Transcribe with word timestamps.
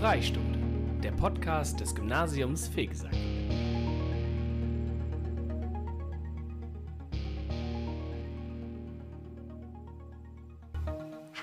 Freistunde, 0.00 0.60
der 1.02 1.10
Podcast 1.10 1.80
des 1.80 1.92
Gymnasiums 1.92 2.68
Fegesack. 2.68 3.12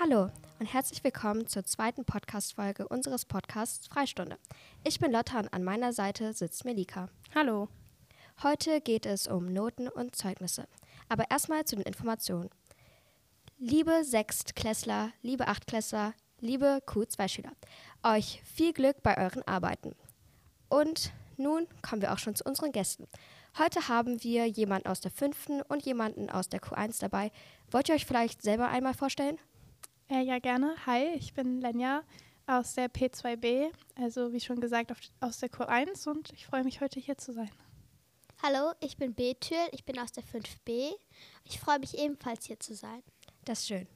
Hallo 0.00 0.30
und 0.58 0.72
herzlich 0.72 1.04
willkommen 1.04 1.46
zur 1.46 1.64
zweiten 1.64 2.06
Podcast-Folge 2.06 2.88
unseres 2.88 3.26
Podcasts 3.26 3.88
Freistunde. 3.88 4.38
Ich 4.84 5.00
bin 5.00 5.12
Lotta 5.12 5.40
und 5.40 5.52
an 5.52 5.62
meiner 5.62 5.92
Seite 5.92 6.32
sitzt 6.32 6.64
Melika. 6.64 7.10
Hallo. 7.34 7.68
Heute 8.42 8.80
geht 8.80 9.04
es 9.04 9.26
um 9.26 9.52
Noten 9.52 9.86
und 9.86 10.16
Zeugnisse. 10.16 10.66
Aber 11.10 11.30
erstmal 11.30 11.66
zu 11.66 11.76
den 11.76 11.84
Informationen. 11.84 12.48
Liebe 13.58 14.02
Sechstklässler, 14.02 15.10
liebe 15.20 15.46
Achtklässler, 15.46 16.14
liebe 16.46 16.80
Q2-Schüler, 16.86 17.52
euch 18.02 18.40
viel 18.44 18.72
Glück 18.72 19.02
bei 19.02 19.18
euren 19.18 19.42
Arbeiten. 19.48 19.96
Und 20.68 21.12
nun 21.36 21.66
kommen 21.82 22.02
wir 22.02 22.12
auch 22.12 22.18
schon 22.18 22.36
zu 22.36 22.44
unseren 22.44 22.72
Gästen. 22.72 23.08
Heute 23.58 23.88
haben 23.88 24.22
wir 24.22 24.46
jemanden 24.46 24.88
aus 24.88 25.00
der 25.00 25.10
fünften 25.10 25.60
und 25.62 25.84
jemanden 25.84 26.30
aus 26.30 26.48
der 26.48 26.60
Q1 26.60 27.00
dabei. 27.00 27.32
Wollt 27.70 27.88
ihr 27.88 27.96
euch 27.96 28.06
vielleicht 28.06 28.42
selber 28.42 28.68
einmal 28.68 28.94
vorstellen? 28.94 29.38
Äh, 30.08 30.22
ja, 30.22 30.38
gerne. 30.38 30.76
Hi, 30.86 31.14
ich 31.16 31.34
bin 31.34 31.60
Lenja 31.60 32.02
aus 32.46 32.74
der 32.74 32.88
P2B, 32.88 33.70
also 33.96 34.32
wie 34.32 34.40
schon 34.40 34.60
gesagt 34.60 34.92
auf, 34.92 34.98
aus 35.20 35.38
der 35.38 35.50
Q1 35.50 36.08
und 36.08 36.32
ich 36.32 36.46
freue 36.46 36.62
mich 36.62 36.80
heute 36.80 37.00
hier 37.00 37.18
zu 37.18 37.32
sein. 37.32 37.50
Hallo, 38.42 38.72
ich 38.80 38.96
bin 38.96 39.14
Betül, 39.14 39.56
ich 39.72 39.84
bin 39.84 39.98
aus 39.98 40.12
der 40.12 40.22
5b. 40.22 40.92
Ich 41.44 41.58
freue 41.58 41.80
mich 41.80 41.98
ebenfalls 41.98 42.44
hier 42.44 42.60
zu 42.60 42.74
sein. 42.74 43.02
Das 43.44 43.60
ist 43.60 43.68
schön. 43.68 43.88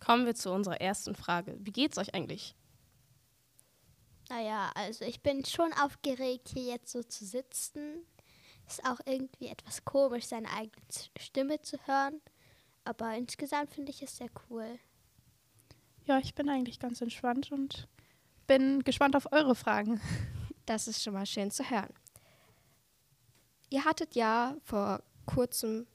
Kommen 0.00 0.26
wir 0.26 0.34
zu 0.34 0.52
unserer 0.52 0.80
ersten 0.80 1.14
Frage. 1.14 1.56
Wie 1.60 1.72
geht's 1.72 1.98
euch 1.98 2.14
eigentlich? 2.14 2.54
Naja, 4.28 4.70
also 4.74 5.04
ich 5.04 5.22
bin 5.22 5.44
schon 5.44 5.72
aufgeregt, 5.72 6.48
hier 6.52 6.64
jetzt 6.64 6.90
so 6.90 7.02
zu 7.02 7.24
sitzen. 7.24 8.04
Ist 8.66 8.84
auch 8.84 8.98
irgendwie 9.06 9.46
etwas 9.46 9.84
komisch, 9.84 10.26
seine 10.26 10.50
eigene 10.50 10.84
Stimme 11.18 11.62
zu 11.62 11.78
hören. 11.86 12.20
Aber 12.84 13.14
insgesamt 13.14 13.72
finde 13.72 13.90
ich 13.90 14.02
es 14.02 14.16
sehr 14.16 14.28
cool. 14.48 14.78
Ja, 16.04 16.18
ich 16.18 16.34
bin 16.34 16.48
eigentlich 16.48 16.78
ganz 16.78 17.00
entspannt 17.00 17.50
und 17.52 17.88
bin 18.46 18.82
gespannt 18.84 19.16
auf 19.16 19.32
eure 19.32 19.54
Fragen. 19.54 20.00
Das 20.66 20.88
ist 20.88 21.00
schon 21.00 21.12
mal 21.12 21.26
schön 21.26 21.52
zu 21.52 21.70
hören. 21.70 21.94
Ihr 23.70 23.84
hattet 23.84 24.16
ja 24.16 24.56
vor 24.64 25.00
kurzem, 25.24 25.86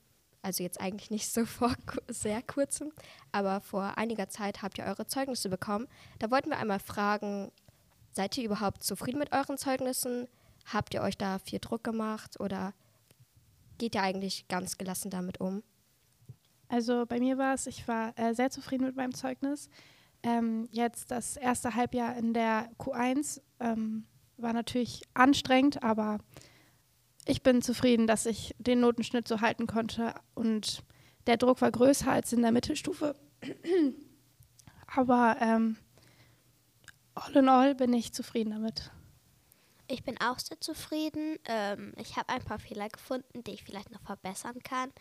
also 0.41 0.63
jetzt 0.63 0.81
eigentlich 0.81 1.11
nicht 1.11 1.31
so 1.31 1.45
vor 1.45 1.75
sehr 2.07 2.41
kurzem, 2.41 2.91
aber 3.31 3.61
vor 3.61 3.97
einiger 3.97 4.29
Zeit 4.29 4.61
habt 4.61 4.77
ihr 4.77 4.85
eure 4.85 5.07
Zeugnisse 5.07 5.49
bekommen. 5.49 5.87
Da 6.19 6.31
wollten 6.31 6.49
wir 6.49 6.57
einmal 6.57 6.79
fragen, 6.79 7.51
seid 8.11 8.37
ihr 8.37 8.45
überhaupt 8.45 8.83
zufrieden 8.83 9.19
mit 9.19 9.31
euren 9.31 9.57
Zeugnissen? 9.57 10.27
Habt 10.65 10.93
ihr 10.93 11.01
euch 11.01 11.17
da 11.17 11.39
viel 11.39 11.59
Druck 11.59 11.83
gemacht 11.83 12.39
oder 12.39 12.73
geht 13.77 13.95
ihr 13.95 14.03
eigentlich 14.03 14.47
ganz 14.47 14.77
gelassen 14.77 15.09
damit 15.09 15.39
um? 15.39 15.63
Also 16.69 17.05
bei 17.05 17.19
mir 17.19 17.37
war 17.37 17.53
es, 17.53 17.67
ich 17.67 17.87
war 17.87 18.17
äh, 18.17 18.33
sehr 18.33 18.49
zufrieden 18.49 18.85
mit 18.85 18.95
meinem 18.95 19.13
Zeugnis. 19.13 19.69
Ähm, 20.23 20.69
jetzt 20.71 21.11
das 21.11 21.35
erste 21.35 21.75
Halbjahr 21.75 22.15
in 22.15 22.33
der 22.33 22.71
Q1 22.77 23.41
ähm, 23.59 24.05
war 24.37 24.53
natürlich 24.53 25.01
anstrengend, 25.13 25.83
aber 25.83 26.19
ich 27.31 27.43
bin 27.43 27.61
zufrieden, 27.61 28.07
dass 28.07 28.25
ich 28.25 28.53
den 28.59 28.81
Notenschnitt 28.81 29.25
so 29.25 29.39
halten 29.39 29.65
konnte 29.65 30.13
und 30.35 30.83
der 31.27 31.37
Druck 31.37 31.61
war 31.61 31.71
größer 31.71 32.11
als 32.11 32.33
in 32.33 32.41
der 32.41 32.51
Mittelstufe. 32.51 33.15
aber 34.87 35.37
ähm, 35.39 35.77
all 37.15 37.37
in 37.37 37.47
all 37.47 37.73
bin 37.73 37.93
ich 37.93 38.11
zufrieden 38.11 38.51
damit. 38.51 38.91
Ich 39.87 40.03
bin 40.03 40.19
auch 40.19 40.39
sehr 40.39 40.59
zufrieden. 40.59 41.37
Ähm, 41.45 41.93
ich 41.97 42.17
habe 42.17 42.27
ein 42.29 42.43
paar 42.43 42.59
Fehler 42.59 42.89
gefunden, 42.89 43.45
die 43.45 43.51
ich 43.51 43.63
vielleicht 43.63 43.91
noch 43.91 44.01
verbessern 44.01 44.59
kann. 44.63 44.91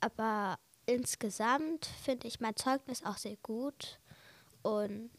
Aber 0.00 0.58
insgesamt 0.86 1.86
finde 2.02 2.26
ich 2.26 2.40
mein 2.40 2.56
Zeugnis 2.56 3.04
auch 3.04 3.18
sehr 3.18 3.36
gut. 3.36 4.00
Und 4.62 5.10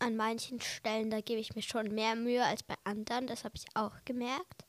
an 0.00 0.16
manchen 0.16 0.60
Stellen, 0.60 1.10
da 1.10 1.22
gebe 1.22 1.40
ich 1.40 1.54
mir 1.54 1.62
schon 1.62 1.94
mehr 1.94 2.14
Mühe 2.14 2.44
als 2.44 2.62
bei 2.62 2.74
anderen. 2.84 3.26
Das 3.26 3.44
habe 3.44 3.56
ich 3.56 3.64
auch 3.74 4.04
gemerkt. 4.04 4.64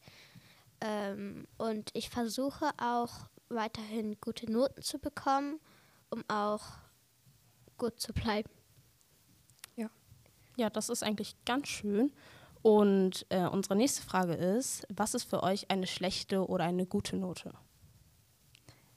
Ähm, 0.81 1.47
und 1.57 1.91
ich 1.93 2.09
versuche 2.09 2.69
auch 2.77 3.29
weiterhin 3.49 4.19
gute 4.19 4.51
Noten 4.51 4.81
zu 4.81 4.99
bekommen, 4.99 5.59
um 6.09 6.23
auch 6.27 6.63
gut 7.77 7.99
zu 7.99 8.13
bleiben. 8.13 8.49
Ja. 9.75 9.89
Ja, 10.57 10.69
das 10.69 10.89
ist 10.89 11.03
eigentlich 11.03 11.35
ganz 11.45 11.67
schön. 11.67 12.11
Und 12.61 13.25
äh, 13.29 13.47
unsere 13.47 13.75
nächste 13.75 14.03
Frage 14.03 14.33
ist, 14.33 14.85
was 14.93 15.13
ist 15.13 15.23
für 15.23 15.41
euch 15.43 15.71
eine 15.71 15.87
schlechte 15.87 16.47
oder 16.47 16.65
eine 16.65 16.85
gute 16.85 17.17
Note? 17.17 17.53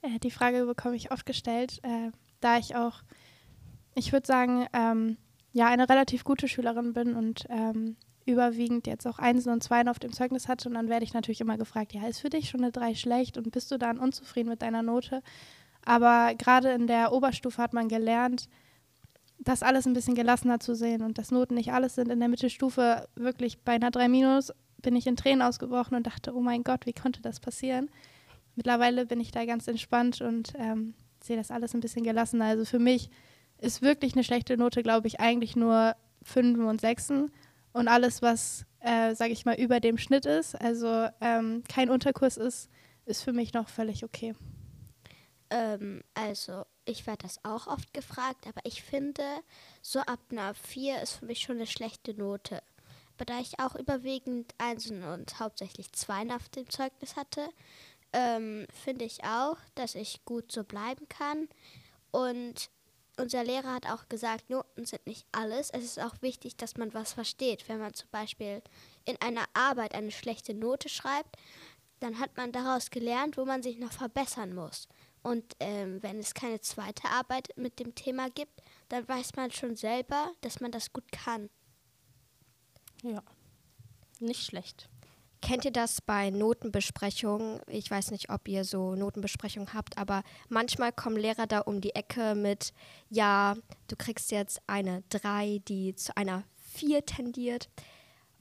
Äh, 0.02 0.18
die 0.18 0.30
Frage 0.30 0.66
bekomme 0.66 0.96
ich 0.96 1.10
oft 1.10 1.24
gestellt, 1.24 1.80
äh, 1.82 2.10
da 2.40 2.58
ich 2.58 2.76
auch, 2.76 3.02
ich 3.94 4.12
würde 4.12 4.26
sagen, 4.26 4.66
ähm, 4.74 5.16
ja, 5.52 5.68
eine 5.68 5.88
relativ 5.88 6.24
gute 6.24 6.48
Schülerin 6.48 6.92
bin 6.92 7.14
und 7.14 7.46
ähm, 7.48 7.96
überwiegend 8.26 8.86
jetzt 8.86 9.06
auch 9.06 9.18
Einsen 9.18 9.52
und 9.52 9.62
Zweien 9.62 9.88
auf 9.88 9.98
dem 9.98 10.12
Zeugnis 10.12 10.48
hatte. 10.48 10.68
Und 10.68 10.74
dann 10.74 10.88
werde 10.88 11.04
ich 11.04 11.14
natürlich 11.14 11.40
immer 11.40 11.58
gefragt, 11.58 11.92
ja, 11.92 12.06
ist 12.06 12.20
für 12.20 12.30
dich 12.30 12.48
schon 12.48 12.62
eine 12.62 12.72
Drei 12.72 12.94
schlecht 12.94 13.36
und 13.36 13.50
bist 13.50 13.70
du 13.70 13.78
dann 13.78 13.98
unzufrieden 13.98 14.48
mit 14.48 14.62
deiner 14.62 14.82
Note? 14.82 15.22
Aber 15.84 16.34
gerade 16.34 16.70
in 16.72 16.86
der 16.86 17.12
Oberstufe 17.12 17.60
hat 17.62 17.74
man 17.74 17.88
gelernt, 17.88 18.48
das 19.38 19.62
alles 19.62 19.86
ein 19.86 19.92
bisschen 19.92 20.14
gelassener 20.14 20.60
zu 20.60 20.74
sehen 20.74 21.02
und 21.02 21.18
dass 21.18 21.30
Noten 21.30 21.54
nicht 21.54 21.72
alles 21.72 21.94
sind. 21.94 22.10
In 22.10 22.20
der 22.20 22.28
Mittelstufe 22.28 23.06
wirklich 23.14 23.60
bei 23.60 23.72
einer 23.72 23.90
3 23.90 24.08
minus 24.08 24.52
bin 24.80 24.96
ich 24.96 25.06
in 25.06 25.16
Tränen 25.16 25.42
ausgebrochen 25.42 25.96
und 25.96 26.06
dachte, 26.06 26.34
oh 26.34 26.40
mein 26.40 26.64
Gott, 26.64 26.86
wie 26.86 26.92
konnte 26.92 27.20
das 27.20 27.40
passieren? 27.40 27.90
Mittlerweile 28.56 29.06
bin 29.06 29.20
ich 29.20 29.32
da 29.32 29.44
ganz 29.44 29.66
entspannt 29.66 30.20
und 30.20 30.52
ähm, 30.56 30.94
sehe 31.22 31.36
das 31.36 31.50
alles 31.50 31.74
ein 31.74 31.80
bisschen 31.80 32.04
gelassener. 32.04 32.46
Also 32.46 32.64
für 32.64 32.78
mich 32.78 33.10
ist 33.58 33.82
wirklich 33.82 34.14
eine 34.14 34.24
schlechte 34.24 34.56
Note, 34.56 34.82
glaube 34.82 35.08
ich, 35.08 35.20
eigentlich 35.20 35.56
nur 35.56 35.96
Fünfen 36.22 36.64
und 36.64 36.80
Sechsen 36.80 37.30
und 37.74 37.88
alles, 37.88 38.22
was, 38.22 38.64
äh, 38.80 39.14
sage 39.14 39.32
ich 39.32 39.44
mal, 39.44 39.56
über 39.56 39.80
dem 39.80 39.98
Schnitt 39.98 40.24
ist, 40.24 40.54
also 40.54 41.08
ähm, 41.20 41.62
kein 41.68 41.90
Unterkurs 41.90 42.36
ist, 42.36 42.70
ist 43.04 43.22
für 43.22 43.32
mich 43.32 43.52
noch 43.52 43.68
völlig 43.68 44.04
okay. 44.04 44.34
Ähm, 45.50 46.02
also 46.14 46.64
ich 46.84 47.06
werde 47.06 47.24
das 47.24 47.44
auch 47.44 47.66
oft 47.66 47.92
gefragt, 47.92 48.46
aber 48.46 48.60
ich 48.64 48.82
finde, 48.82 49.24
so 49.82 49.98
ab 50.00 50.20
einer 50.30 50.54
4 50.54 51.02
ist 51.02 51.14
für 51.14 51.26
mich 51.26 51.40
schon 51.40 51.56
eine 51.56 51.66
schlechte 51.66 52.14
Note. 52.14 52.62
Aber 53.16 53.24
da 53.24 53.40
ich 53.40 53.58
auch 53.58 53.74
überwiegend 53.74 54.54
Einsen 54.58 55.02
und 55.02 55.38
hauptsächlich 55.40 55.92
Zweien 55.92 56.30
auf 56.30 56.48
dem 56.48 56.70
Zeugnis 56.70 57.16
hatte, 57.16 57.48
ähm, 58.12 58.66
finde 58.84 59.04
ich 59.04 59.24
auch, 59.24 59.56
dass 59.74 59.96
ich 59.96 60.24
gut 60.24 60.52
so 60.52 60.62
bleiben 60.62 61.08
kann. 61.08 61.48
Und 62.12 62.70
unser 63.16 63.44
Lehrer 63.44 63.74
hat 63.74 63.86
auch 63.86 64.08
gesagt, 64.08 64.50
Noten 64.50 64.84
sind 64.84 65.06
nicht 65.06 65.26
alles. 65.32 65.70
Es 65.70 65.84
ist 65.84 66.00
auch 66.00 66.14
wichtig, 66.20 66.56
dass 66.56 66.76
man 66.76 66.92
was 66.94 67.12
versteht. 67.12 67.68
Wenn 67.68 67.78
man 67.78 67.94
zum 67.94 68.08
Beispiel 68.10 68.62
in 69.04 69.20
einer 69.20 69.44
Arbeit 69.54 69.94
eine 69.94 70.10
schlechte 70.10 70.54
Note 70.54 70.88
schreibt, 70.88 71.36
dann 72.00 72.18
hat 72.18 72.36
man 72.36 72.52
daraus 72.52 72.90
gelernt, 72.90 73.36
wo 73.36 73.44
man 73.44 73.62
sich 73.62 73.78
noch 73.78 73.92
verbessern 73.92 74.54
muss. 74.54 74.88
Und 75.22 75.56
ähm, 75.60 76.02
wenn 76.02 76.18
es 76.18 76.34
keine 76.34 76.60
zweite 76.60 77.08
Arbeit 77.08 77.48
mit 77.56 77.78
dem 77.78 77.94
Thema 77.94 78.28
gibt, 78.28 78.62
dann 78.90 79.08
weiß 79.08 79.36
man 79.36 79.50
schon 79.50 79.74
selber, 79.74 80.32
dass 80.42 80.60
man 80.60 80.70
das 80.70 80.92
gut 80.92 81.10
kann. 81.12 81.48
Ja, 83.02 83.22
nicht 84.20 84.44
schlecht. 84.44 84.88
Kennt 85.44 85.66
ihr 85.66 85.72
das 85.72 86.00
bei 86.00 86.30
Notenbesprechungen? 86.30 87.60
Ich 87.66 87.90
weiß 87.90 88.12
nicht, 88.12 88.30
ob 88.30 88.48
ihr 88.48 88.64
so 88.64 88.94
Notenbesprechungen 88.94 89.74
habt, 89.74 89.98
aber 89.98 90.22
manchmal 90.48 90.90
kommen 90.90 91.18
Lehrer 91.18 91.46
da 91.46 91.58
um 91.58 91.82
die 91.82 91.94
Ecke 91.94 92.34
mit, 92.34 92.72
ja, 93.10 93.54
du 93.88 93.94
kriegst 93.94 94.30
jetzt 94.30 94.62
eine 94.66 95.02
3, 95.10 95.60
die 95.68 95.94
zu 95.96 96.16
einer 96.16 96.44
4 96.72 97.04
tendiert. 97.04 97.68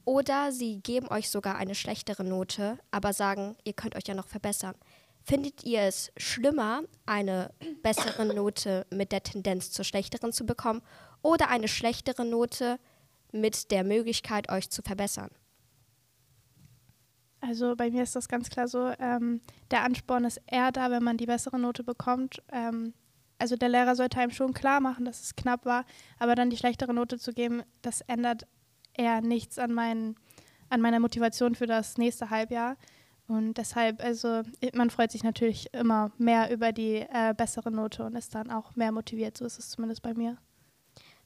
Oder 0.05 0.53
sie 0.53 0.79
geben 0.79 1.09
euch 1.09 1.29
sogar 1.29 1.57
eine 1.57 1.75
schlechtere 1.75 2.23
Note, 2.23 2.79
aber 2.89 3.11
sagen, 3.11 3.57
ihr 3.65 3.73
könnt 3.73 3.97
euch 3.97 4.07
ja 4.07 4.13
noch 4.13 4.27
verbessern. 4.29 4.75
Findet 5.25 5.65
ihr 5.65 5.81
es 5.81 6.09
schlimmer, 6.15 6.83
eine 7.05 7.53
bessere 7.81 8.25
Note 8.33 8.87
mit 8.91 9.11
der 9.11 9.23
Tendenz 9.23 9.71
zur 9.71 9.83
schlechteren 9.83 10.31
zu 10.31 10.45
bekommen 10.45 10.81
oder 11.21 11.49
eine 11.49 11.67
schlechtere 11.67 12.23
Note 12.23 12.79
mit 13.33 13.71
der 13.71 13.83
Möglichkeit, 13.83 14.49
euch 14.49 14.69
zu 14.69 14.81
verbessern? 14.81 15.31
Also 17.45 17.75
bei 17.75 17.91
mir 17.91 18.03
ist 18.03 18.15
das 18.15 18.29
ganz 18.29 18.49
klar 18.49 18.69
so, 18.69 18.93
ähm, 18.99 19.41
der 19.69 19.83
Ansporn 19.83 20.23
ist 20.23 20.41
eher 20.47 20.71
da, 20.71 20.89
wenn 20.91 21.03
man 21.03 21.17
die 21.17 21.25
bessere 21.25 21.59
Note 21.59 21.83
bekommt. 21.83 22.41
Ähm, 22.51 22.93
also 23.37 23.57
der 23.57 23.67
Lehrer 23.67 23.95
sollte 23.95 24.17
einem 24.19 24.31
schon 24.31 24.53
klar 24.53 24.79
machen, 24.79 25.03
dass 25.03 25.21
es 25.21 25.35
knapp 25.35 25.65
war, 25.65 25.83
aber 26.19 26.35
dann 26.35 26.49
die 26.49 26.55
schlechtere 26.55 26.93
Note 26.93 27.19
zu 27.19 27.33
geben, 27.33 27.63
das 27.81 27.99
ändert 28.01 28.47
eher 28.93 29.19
nichts 29.19 29.59
an, 29.59 29.73
mein, 29.73 30.15
an 30.69 30.79
meiner 30.79 31.01
Motivation 31.01 31.53
für 31.53 31.67
das 31.67 31.97
nächste 31.97 32.29
Halbjahr. 32.29 32.77
Und 33.27 33.55
deshalb, 33.57 34.01
also 34.01 34.43
man 34.73 34.89
freut 34.89 35.11
sich 35.11 35.23
natürlich 35.23 35.73
immer 35.73 36.11
mehr 36.17 36.49
über 36.49 36.71
die 36.71 37.05
äh, 37.09 37.33
bessere 37.35 37.71
Note 37.71 38.05
und 38.05 38.15
ist 38.15 38.35
dann 38.35 38.51
auch 38.51 38.77
mehr 38.77 38.93
motiviert. 38.93 39.37
So 39.37 39.45
ist 39.45 39.59
es 39.59 39.69
zumindest 39.69 40.01
bei 40.01 40.13
mir. 40.13 40.37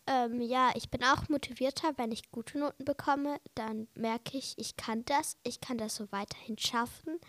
Ähm, 0.08 0.42
ja, 0.42 0.72
ich 0.76 0.90
bin 0.90 1.04
auch 1.04 1.28
motivierter, 1.28 1.94
wenn 1.98 2.12
ich 2.12 2.32
gute 2.32 2.58
Noten 2.58 2.86
bekomme. 2.86 3.40
Dann 3.56 3.88
merke 3.94 4.38
ich, 4.38 4.58
ich 4.58 4.78
kann 4.78 5.04
das. 5.06 5.38
Ich 5.44 5.60
kann 5.60 5.78
das 5.78 5.96
so 5.96 6.12
weiterhin 6.12 6.58
schaffen. 6.58 7.20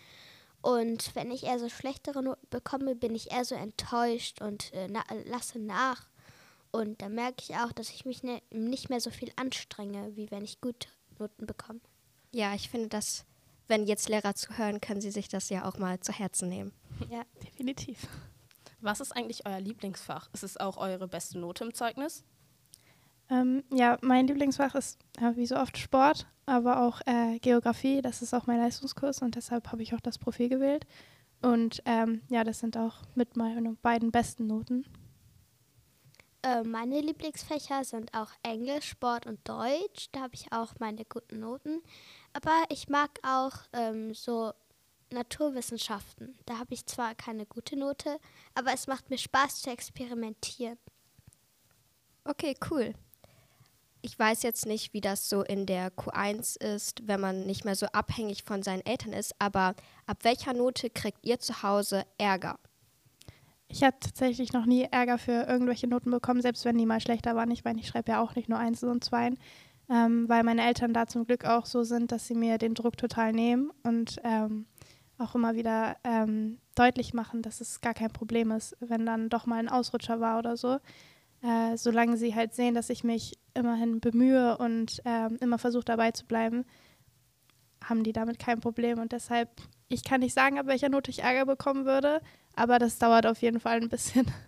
Und 0.61 1.15
wenn 1.15 1.31
ich 1.31 1.45
eher 1.45 1.59
so 1.59 1.69
schlechtere 1.69 2.23
Noten 2.23 2.47
bekomme, 2.51 2.95
bin 2.95 3.15
ich 3.15 3.33
eher 3.33 3.45
so 3.45 3.55
enttäuscht 3.55 4.41
und 4.41 4.73
äh, 4.73 4.89
na 4.89 5.03
lasse 5.27 5.59
nach. 5.59 6.09
Und 6.71 7.03
dann 7.03 7.15
merke 7.15 7.43
ich 7.43 7.57
auch, 7.57 7.73
dass 7.73 7.91
ich 7.91 8.05
mich 8.05 8.23
ne 8.23 8.43
nicht 8.51 8.91
mehr 8.91 9.01
so 9.01 9.11
viel 9.11 9.33
anstrenge, 9.37 10.17
wie 10.17 10.31
wenn 10.31 10.45
ich 10.45 10.61
gute 10.61 10.89
Noten 11.19 11.47
bekomme. 11.47 11.81
Ja, 12.33 12.55
ich 12.55 12.69
finde, 12.69 12.89
dass, 12.89 13.25
wenn 13.69 13.87
jetzt 13.87 14.09
Lehrer 14.09 14.35
zuhören, 14.35 14.81
können 14.81 15.01
sie 15.01 15.11
sich 15.11 15.29
das 15.29 15.49
ja 15.49 15.65
auch 15.65 15.79
mal 15.79 15.99
zu 16.01 16.13
Herzen 16.13 16.49
nehmen. 16.49 16.73
Ja, 17.11 17.23
definitiv. 17.43 18.07
Was 18.81 19.01
ist 19.01 19.13
eigentlich 19.13 19.47
euer 19.47 19.61
Lieblingsfach? 19.61 20.29
Ist 20.33 20.45
es 20.45 20.57
auch 20.57 20.77
eure 20.77 21.09
beste 21.09 21.39
Note 21.39 21.65
im 21.65 21.75
Zeugnis? 21.75 22.25
Ähm, 23.31 23.63
ja, 23.73 23.99
mein 24.01 24.27
Lieblingsfach 24.27 24.75
ist 24.75 24.99
äh, 25.21 25.37
wie 25.37 25.47
so 25.47 25.57
oft 25.57 25.77
Sport, 25.77 26.27
aber 26.47 26.83
auch 26.83 27.01
äh, 27.07 27.39
Geografie. 27.41 28.01
Das 28.01 28.23
ist 28.23 28.35
auch 28.35 28.47
mein 28.47 28.59
Leistungskurs 28.59 29.21
und 29.23 29.35
deshalb 29.35 29.71
habe 29.71 29.83
ich 29.83 29.95
auch 29.95 30.01
das 30.01 30.19
Profil 30.19 30.49
gewählt. 30.49 30.87
Und 31.43 31.83
ähm, 31.85 32.23
ja, 32.29 32.43
das 32.43 32.61
sind 32.61 32.77
auch 32.77 33.03
mit 33.15 33.37
meinen 33.37 33.77
beiden 33.77 34.11
besten 34.11 34.47
Noten. 34.47 34.85
Äh, 36.43 36.63
meine 36.63 37.01
Lieblingsfächer 37.01 37.85
sind 37.85 38.15
auch 38.15 38.31
Englisch, 38.43 38.89
Sport 38.89 39.27
und 39.27 39.47
Deutsch. 39.49 40.09
Da 40.13 40.21
habe 40.21 40.35
ich 40.35 40.53
auch 40.53 40.75
meine 40.79 41.05
guten 41.05 41.41
Noten. 41.41 41.83
Aber 42.33 42.65
ich 42.71 42.89
mag 42.89 43.11
auch 43.23 43.53
ähm, 43.73 44.15
so 44.15 44.53
Naturwissenschaften. 45.11 46.39
Da 46.47 46.59
habe 46.59 46.75
ich 46.75 46.87
zwar 46.87 47.15
keine 47.15 47.47
gute 47.47 47.77
Note, 47.77 48.19
aber 48.55 48.73
es 48.73 48.87
macht 48.87 49.11
mir 49.11 49.19
Spaß 49.19 49.63
zu 49.63 49.71
experimentieren. 49.71 50.79
Okay, 52.25 52.55
cool. 52.71 52.95
Ich 54.01 54.19
weiß 54.19 54.43
jetzt 54.43 54.67
nicht, 54.67 54.93
wie 54.93 55.01
das 55.01 55.29
so 55.29 55.43
in 55.43 55.67
der 55.67 55.91
Q1 55.91 56.63
ist, 56.63 57.07
wenn 57.07 57.21
man 57.21 57.47
nicht 57.47 57.65
mehr 57.65 57.75
so 57.75 57.87
abhängig 57.87 58.45
von 58.45 58.63
seinen 58.63 58.85
Eltern 58.87 59.13
ist, 59.13 59.35
aber 59.39 59.75
ab 60.07 60.19
welcher 60.23 60.53
Note 60.53 60.89
kriegt 60.89 61.27
ihr 61.27 61.41
zu 61.41 61.63
Hause 61.63 62.05
Ärger? 62.17 62.59
Ich 63.69 63.83
habe 63.83 63.97
tatsächlich 64.01 64.53
noch 64.53 64.65
nie 64.65 64.89
Ärger 64.91 65.19
für 65.19 65.47
irgendwelche 65.47 65.89
Noten 65.89 66.11
bekommen, 66.11 66.41
selbst 66.41 66.65
wenn 66.65 66.79
die 66.79 66.87
mal 66.87 67.01
schlechter 67.01 67.37
waren. 67.37 67.51
Ich 67.51 67.65
meine, 67.65 67.81
ich 67.81 67.89
schreibe 67.89 68.13
ja 68.13 68.23
auch 68.23 68.35
nicht 68.35 68.49
nur 68.49 68.59
Einsen 68.59 68.89
und 68.89 69.05
Zweien, 69.05 69.39
ähm, 69.91 70.29
weil 70.29 70.43
meine 70.43 70.65
Eltern 70.65 70.95
da 70.95 71.07
zum 71.07 71.27
Glück 71.27 71.45
auch 71.45 71.67
so 71.67 71.83
sind, 71.83 72.13
dass 72.13 72.27
sie 72.27 72.35
mir 72.35 72.57
den 72.57 72.75
Druck 72.75 72.97
total 72.97 73.33
nehmen 73.33 73.71
und 73.83 74.21
ähm, 74.25 74.67
auch 75.19 75.35
immer 75.35 75.55
wieder 75.55 75.97
ähm, 76.05 76.59
deutlich 76.75 77.13
machen, 77.13 77.43
dass 77.43 77.61
es 77.61 77.81
gar 77.81 77.95
kein 77.95 78.13
Problem 78.13 78.53
ist, 78.53 78.77
wenn 78.81 79.05
dann 79.05 79.29
doch 79.29 79.47
mal 79.47 79.59
ein 79.59 79.69
Ausrutscher 79.69 80.21
war 80.21 80.39
oder 80.39 80.57
so. 80.57 80.79
Äh, 81.43 81.77
solange 81.77 82.17
sie 82.17 82.35
halt 82.35 82.55
sehen, 82.55 82.75
dass 82.75 82.91
ich 82.91 83.05
mich 83.05 83.39
immerhin 83.55 84.01
bemühe 84.01 84.59
und 84.59 85.01
äh, 85.05 85.29
immer 85.41 85.59
versuche 85.59 85.85
dabei 85.85 86.11
zu 86.11 86.27
bleiben, 86.27 86.65
haben 87.85 88.03
die 88.03 88.13
damit 88.13 88.39
kein 88.39 88.61
Problem. 88.61 88.99
Und 88.99 89.13
deshalb, 89.13 89.49
ich 89.89 90.03
kann 90.03 90.21
nicht 90.21 90.35
sagen, 90.35 90.59
ab 90.59 90.67
welcher 90.67 90.89
Note 90.89 91.11
ich 91.11 91.23
Ärger 91.23 91.47
bekommen 91.47 91.85
würde, 91.85 92.21
aber 92.57 92.79
das 92.79 92.99
dauert 92.99 93.27
auf 93.27 93.41
jeden 93.41 93.61
Fall 93.61 93.81
ein 93.81 93.89
bisschen. 93.89 94.31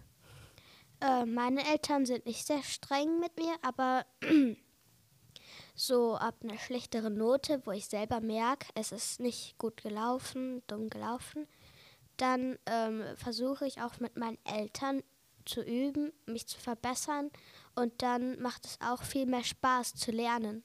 Äh, 1.03 1.25
meine 1.25 1.67
Eltern 1.67 2.05
sind 2.05 2.27
nicht 2.27 2.47
sehr 2.47 2.63
streng 2.63 3.21
mit 3.21 3.35
mir, 3.39 3.55
aber 3.63 4.05
so 5.75 6.15
ab 6.17 6.35
einer 6.43 6.59
schlechteren 6.59 7.15
Note, 7.15 7.63
wo 7.65 7.71
ich 7.71 7.87
selber 7.87 8.21
merke, 8.21 8.67
es 8.75 8.93
ist 8.93 9.19
nicht 9.19 9.57
gut 9.57 9.83
gelaufen, 9.83 10.63
dumm 10.67 10.91
gelaufen, 10.91 11.47
dann 12.19 12.59
ähm, 12.67 13.03
versuche 13.17 13.67
ich 13.67 13.81
auch 13.81 13.99
mit 13.99 14.19
meinen 14.19 14.37
Eltern 14.45 15.03
zu 15.45 15.63
üben, 15.63 16.13
mich 16.27 16.47
zu 16.47 16.59
verbessern 16.59 17.31
und 17.75 18.03
dann 18.03 18.41
macht 18.41 18.67
es 18.67 18.79
auch 18.81 19.03
viel 19.03 19.27
mehr 19.27 19.45
Spaß 19.45 19.95
zu 19.95 20.11
lernen. 20.11 20.63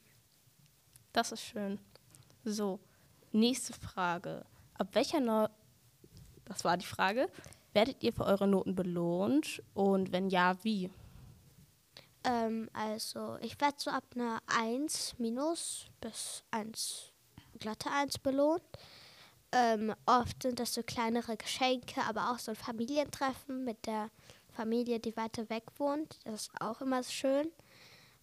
Das 1.12 1.32
ist 1.32 1.42
schön. 1.42 1.78
So, 2.44 2.80
nächste 3.32 3.72
Frage. 3.72 4.44
Ab 4.74 4.88
welcher 4.92 5.20
no 5.20 5.48
das 6.44 6.64
war 6.64 6.76
die 6.76 6.86
Frage. 6.86 7.28
Werdet 7.72 8.02
ihr 8.02 8.12
für 8.12 8.24
eure 8.24 8.46
Noten 8.46 8.74
belohnt 8.74 9.62
und 9.74 10.12
wenn 10.12 10.30
ja, 10.30 10.56
wie? 10.62 10.90
Ähm, 12.24 12.70
also, 12.72 13.36
ich 13.40 13.60
werde 13.60 13.76
so 13.78 13.90
ab 13.90 14.04
einer 14.14 14.40
1 14.46 15.18
minus 15.18 15.86
bis 16.00 16.42
1 16.50 17.12
glatte 17.58 17.90
1 17.90 18.18
belohnt. 18.18 18.62
Ähm, 19.52 19.94
oft 20.06 20.42
sind 20.42 20.58
das 20.58 20.74
so 20.74 20.82
kleinere 20.82 21.36
Geschenke, 21.36 22.02
aber 22.02 22.30
auch 22.30 22.38
so 22.38 22.52
ein 22.52 22.56
Familientreffen 22.56 23.64
mit 23.64 23.86
der 23.86 24.10
Familie, 24.56 24.98
die 24.98 25.16
weiter 25.16 25.48
weg 25.50 25.64
wohnt. 25.76 26.18
Das 26.24 26.42
ist 26.42 26.50
auch 26.60 26.80
immer 26.80 27.02
schön. 27.02 27.50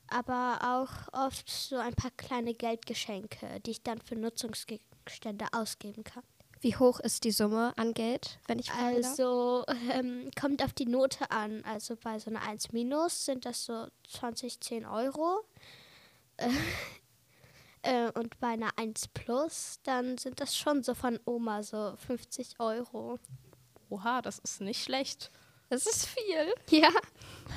Aber 0.07 0.59
auch 0.62 1.13
oft 1.25 1.50
so 1.50 1.77
ein 1.77 1.94
paar 1.94 2.12
kleine 2.12 2.53
Geldgeschenke, 2.53 3.59
die 3.65 3.71
ich 3.71 3.83
dann 3.83 4.01
für 4.01 4.15
Nutzungsgegenstände 4.15 5.45
ausgeben 5.53 6.03
kann. 6.03 6.24
Wie 6.63 6.75
hoch 6.77 7.00
ist 7.01 7.25
die 7.25 7.31
Summe 7.31 7.74
an 7.75 7.94
Geld, 7.94 8.39
wenn 8.47 8.57
ich 8.57 8.71
frage? 8.71 8.95
Also 8.95 9.65
ähm, 9.91 10.31
kommt 10.39 10.63
auf 10.63 10.71
die 10.71 10.85
Note 10.85 11.30
an. 11.30 11.62
Also 11.65 11.97
bei 11.97 12.19
so 12.19 12.30
einer 12.30 12.41
1 12.41 12.71
minus 12.71 13.25
sind 13.25 13.45
das 13.45 13.65
so 13.65 13.88
20, 14.09 14.59
10 14.59 14.85
Euro. 14.85 15.44
Äh, 17.85 18.12
und 18.13 18.39
bei 18.39 18.47
einer 18.47 18.69
1 18.77 19.09
plus, 19.09 19.81
dann 19.83 20.18
sind 20.18 20.39
das 20.39 20.56
schon 20.56 20.83
so 20.83 20.95
von 20.95 21.19
Oma 21.25 21.63
so 21.63 21.97
50 22.07 22.57
Euro. 22.59 23.19
Oha, 23.89 24.21
das 24.21 24.39
ist 24.39 24.62
nicht 24.62 24.81
schlecht. 24.81 25.31
Das 25.74 25.86
ist 25.88 26.06
viel. 26.08 26.54
Ja. 26.80 26.90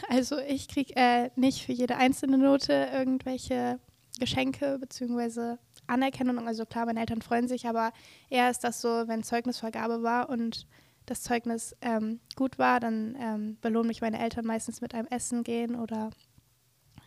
Also 0.08 0.38
ich 0.38 0.68
kriege 0.68 0.94
äh, 0.96 1.30
nicht 1.36 1.64
für 1.64 1.72
jede 1.72 1.96
einzelne 1.96 2.36
Note 2.36 2.90
irgendwelche 2.92 3.78
Geschenke 4.18 4.78
bzw. 4.78 5.56
Anerkennung. 5.86 6.46
Also 6.46 6.66
klar, 6.66 6.86
meine 6.86 7.00
Eltern 7.00 7.22
freuen 7.22 7.48
sich, 7.48 7.66
aber 7.66 7.92
eher 8.28 8.50
ist 8.50 8.64
das 8.64 8.80
so, 8.80 8.88
wenn 9.06 9.22
Zeugnisvergabe 9.22 10.02
war 10.02 10.28
und 10.28 10.66
das 11.06 11.22
Zeugnis 11.22 11.76
ähm, 11.80 12.20
gut 12.34 12.58
war, 12.58 12.80
dann 12.80 13.16
ähm, 13.18 13.58
belohnen 13.60 13.86
mich 13.86 14.00
meine 14.00 14.18
Eltern 14.18 14.44
meistens 14.44 14.80
mit 14.80 14.92
einem 14.94 15.06
Essen 15.06 15.44
gehen 15.44 15.76
oder 15.76 16.10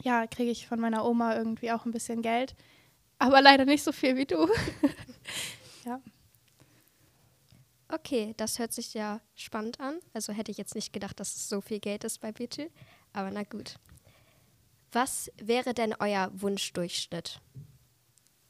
ja, 0.02 0.26
kriege 0.28 0.52
ich 0.52 0.68
von 0.68 0.80
meiner 0.80 1.06
Oma 1.06 1.36
irgendwie 1.36 1.72
auch 1.72 1.86
ein 1.86 1.92
bisschen 1.92 2.22
Geld. 2.22 2.56
Aber 3.18 3.42
leider 3.42 3.66
nicht 3.66 3.84
so 3.84 3.92
viel 3.92 4.16
wie 4.16 4.26
du. 4.26 4.48
ja. 5.86 6.02
Okay, 7.92 8.36
das 8.38 8.60
hört 8.60 8.72
sich 8.72 8.94
ja 8.94 9.20
spannend 9.36 9.80
an. 9.80 10.00
Also 10.14 10.32
hätte 10.32 10.52
ich 10.52 10.58
jetzt 10.58 10.76
nicht 10.76 10.94
gedacht, 10.94 11.20
dass 11.20 11.36
es 11.36 11.50
so 11.50 11.60
viel 11.60 11.80
Geld 11.80 12.04
ist 12.04 12.20
bei 12.20 12.32
Bitte. 12.32 12.70
Aber 13.14 13.32
na 13.32 13.44
gut. 13.44 13.76
Was 14.92 15.32
wäre 15.38 15.74
denn 15.74 15.96
euer 16.00 16.32
Wunschdurchschnitt? 16.34 17.42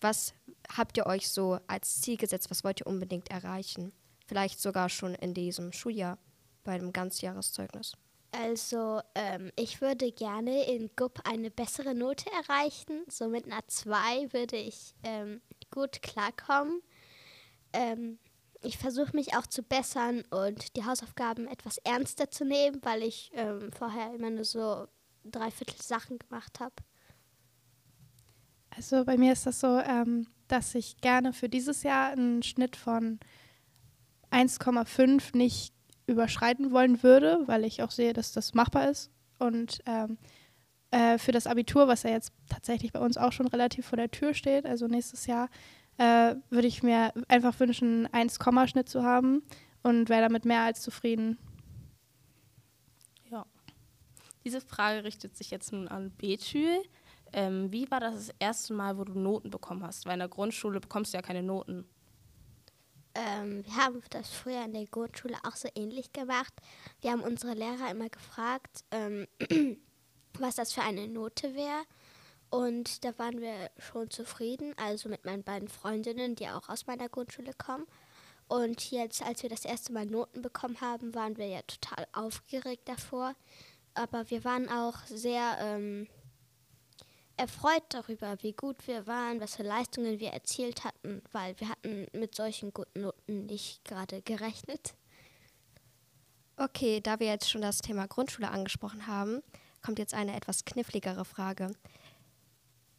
Was 0.02 0.34
habt 0.76 0.98
ihr 0.98 1.06
euch 1.06 1.30
so 1.30 1.60
als 1.68 2.02
Ziel 2.02 2.18
gesetzt? 2.18 2.50
Was 2.50 2.64
wollt 2.64 2.82
ihr 2.82 2.88
unbedingt 2.88 3.30
erreichen? 3.30 3.94
Vielleicht 4.26 4.60
sogar 4.62 4.90
schon 4.90 5.16
in 5.16 5.34
diesem 5.34 5.72
Schuljahr 5.72 6.18
bei 6.64 6.74
einem 6.74 6.94
Ganzjahreszeugnis. 6.94 7.94
Also, 8.32 9.02
ähm, 9.16 9.52
ich 9.56 9.82
würde 9.82 10.12
gerne 10.12 10.64
in 10.66 10.92
GUP 10.96 11.20
eine 11.24 11.50
bessere 11.50 11.96
Note 11.96 12.26
erreichen. 12.32 13.04
So 13.10 13.28
mit 13.28 13.46
einer 13.46 13.68
2 13.68 14.34
würde 14.34 14.58
ich 14.58 14.94
ähm, 15.04 15.42
gut 15.72 16.02
klarkommen. 16.02 16.82
Ähm, 17.74 18.20
ich 18.62 18.78
versuche 18.78 19.16
mich 19.16 19.36
auch 19.36 19.48
zu 19.48 19.64
bessern 19.64 20.24
und 20.32 20.76
die 20.76 20.86
Hausaufgaben 20.86 21.48
etwas 21.48 21.78
ernster 21.80 22.30
zu 22.30 22.46
nehmen, 22.46 22.80
weil 22.84 23.04
ich 23.04 23.32
ähm, 23.34 23.72
vorher 23.72 24.14
immer 24.14 24.30
nur 24.30 24.44
so 24.44 24.88
dreiviertel 25.24 25.82
Sachen 25.82 26.20
gemacht 26.20 26.60
habe. 26.60 26.76
Also 28.76 29.04
bei 29.06 29.18
mir 29.18 29.34
ist 29.34 29.46
das 29.46 29.60
so, 29.60 29.80
ähm, 29.80 30.28
dass 30.48 30.76
ich 30.76 30.98
gerne 30.98 31.34
für 31.34 31.50
dieses 31.50 31.84
Jahr 31.84 32.12
einen 32.12 32.44
Schnitt 32.44 32.76
von 32.76 33.20
1,5 34.32 35.36
nicht 35.36 35.74
überschreiten 36.08 36.72
wollen 36.72 37.04
würde, 37.04 37.44
weil 37.46 37.64
ich 37.64 37.82
auch 37.84 37.92
sehe, 37.92 38.14
dass 38.14 38.32
das 38.32 38.54
machbar 38.54 38.90
ist. 38.90 39.12
Und 39.38 39.80
ähm, 39.86 40.18
äh, 40.92 41.18
für 41.18 41.32
das 41.32 41.48
Abitur, 41.48 41.88
was 41.88 42.04
ja 42.04 42.10
jetzt 42.10 42.32
tatsächlich 42.50 42.92
bei 42.92 43.00
uns 43.00 43.18
auch 43.18 43.32
schon 43.32 43.48
relativ 43.48 43.86
vor 43.86 43.98
der 43.98 44.12
Tür 44.12 44.34
steht, 44.34 44.66
also 44.66 44.88
nächstes 44.88 45.28
Jahr, 45.28 45.50
äh, 46.00 46.36
würde 46.50 46.68
ich 46.68 46.82
mir 46.82 47.14
einfach 47.28 47.60
wünschen, 47.60 48.08
1, 48.14 48.40
Schnitt 48.68 48.88
zu 48.88 49.04
haben 49.04 49.44
und 49.84 50.08
wäre 50.08 50.22
damit 50.22 50.46
mehr 50.46 50.62
als 50.62 50.82
zufrieden. 50.82 51.38
Ja. 53.30 53.46
Diese 54.46 54.62
Frage 54.62 55.04
richtet 55.04 55.36
sich 55.36 55.52
jetzt 55.52 55.74
nun 55.74 55.90
an 55.90 56.12
Betül. 56.18 56.82
Ähm, 57.34 57.72
wie 57.72 57.92
war 57.92 58.00
das 58.00 58.16
das 58.16 58.36
erste 58.40 58.74
Mal, 58.74 58.98
wo 58.98 59.04
du 59.04 59.20
Noten 59.20 59.50
bekommen 59.50 59.84
hast? 59.84 60.06
Weil 60.06 60.14
in 60.14 60.20
der 60.20 60.30
Grundschule 60.30 60.80
bekommst 60.80 61.14
du 61.14 61.18
ja 61.18 61.22
keine 61.22 61.44
Noten. 61.44 61.86
Ähm, 63.14 63.66
wir 63.66 63.76
haben 63.76 64.02
das 64.10 64.30
früher 64.30 64.64
in 64.64 64.72
der 64.72 64.86
Grundschule 64.86 65.36
auch 65.44 65.58
so 65.58 65.68
ähnlich 65.76 66.14
gemacht. 66.14 66.54
Wir 67.02 67.12
haben 67.12 67.22
unsere 67.22 67.56
Lehrer 67.56 67.92
immer 67.92 68.08
gefragt, 68.08 68.86
ähm, 68.92 69.28
was 70.40 70.56
das 70.56 70.72
für 70.72 70.82
eine 70.82 71.10
Note 71.10 71.54
wäre. 71.56 71.84
Und 72.50 73.04
da 73.06 73.18
waren 73.20 73.42
wir 73.42 73.70
schon 73.78 74.10
zufrieden, 74.10 74.74
also 74.78 75.08
mit 75.08 75.26
meinen 75.26 75.44
beiden 75.44 75.68
Freundinnen, 75.68 76.36
die 76.36 76.48
auch 76.48 76.68
aus 76.70 76.88
meiner 76.88 77.10
Grundschule 77.10 77.54
kommen. 77.54 77.86
Und 78.48 78.90
jetzt, 78.90 79.22
als 79.22 79.44
wir 79.44 79.50
das 79.50 79.66
erste 79.66 79.94
Mal 79.94 80.08
Noten 80.08 80.42
bekommen 80.42 80.82
haben, 80.82 81.14
waren 81.14 81.38
wir 81.38 81.46
ja 81.46 81.62
total 81.62 82.08
aufgeregt 82.14 82.90
davor. 82.90 83.36
Aber 83.94 84.30
wir 84.32 84.44
waren 84.44 84.68
auch 84.70 84.98
sehr 85.06 85.58
ähm, 85.60 86.08
erfreut 87.38 87.84
darüber, 87.90 88.38
wie 88.42 88.54
gut 88.54 88.88
wir 88.88 89.06
waren, 89.06 89.40
was 89.40 89.56
für 89.56 89.64
Leistungen 89.64 90.20
wir 90.20 90.32
erzielt 90.32 90.84
hatten, 90.84 91.22
weil 91.32 91.60
wir 91.60 91.70
hatten 91.70 92.08
mit 92.12 92.36
solchen 92.36 92.74
guten 92.74 93.02
Noten 93.02 93.46
nicht 93.46 93.86
gerade 93.86 94.22
gerechnet. 94.24 94.96
Okay, 96.58 97.00
da 97.00 97.20
wir 97.20 97.28
jetzt 97.28 97.50
schon 97.50 97.62
das 97.62 97.78
Thema 97.80 98.08
Grundschule 98.08 98.50
angesprochen 98.50 99.08
haben, 99.08 99.42
kommt 99.82 100.00
jetzt 100.00 100.14
eine 100.14 100.36
etwas 100.36 100.66
kniffligere 100.66 101.24
Frage. 101.24 101.72